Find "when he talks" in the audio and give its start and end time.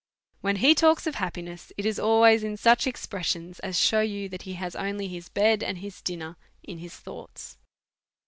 0.39-1.05